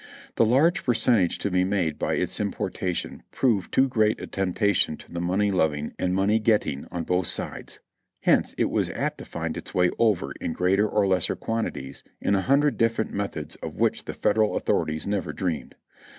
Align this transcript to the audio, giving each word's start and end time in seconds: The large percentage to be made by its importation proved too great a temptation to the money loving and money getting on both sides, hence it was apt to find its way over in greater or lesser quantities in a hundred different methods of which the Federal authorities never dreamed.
The 0.35 0.45
large 0.47 0.83
percentage 0.83 1.37
to 1.37 1.51
be 1.51 1.63
made 1.63 1.99
by 1.99 2.15
its 2.15 2.39
importation 2.39 3.21
proved 3.29 3.71
too 3.71 3.87
great 3.87 4.19
a 4.19 4.25
temptation 4.25 4.97
to 4.97 5.13
the 5.13 5.21
money 5.21 5.51
loving 5.51 5.93
and 5.99 6.15
money 6.15 6.39
getting 6.39 6.87
on 6.89 7.03
both 7.03 7.27
sides, 7.27 7.79
hence 8.21 8.55
it 8.57 8.71
was 8.71 8.89
apt 8.89 9.19
to 9.19 9.25
find 9.25 9.57
its 9.57 9.75
way 9.75 9.91
over 9.99 10.31
in 10.41 10.53
greater 10.53 10.89
or 10.89 11.05
lesser 11.05 11.35
quantities 11.35 12.01
in 12.19 12.33
a 12.33 12.41
hundred 12.41 12.79
different 12.79 13.13
methods 13.13 13.57
of 13.57 13.75
which 13.77 14.05
the 14.05 14.15
Federal 14.15 14.55
authorities 14.57 15.05
never 15.05 15.31
dreamed. 15.33 15.75